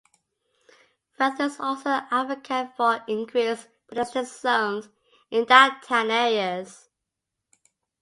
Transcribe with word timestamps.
Furth 1.11 1.39
is 1.39 1.59
also 1.59 1.89
an 1.91 2.07
advocate 2.09 2.75
for 2.75 3.03
increased 3.07 3.67
pedestrian 3.87 4.25
zones 4.25 4.89
in 5.29 5.45
downtown 5.45 6.09
areas. 6.09 6.89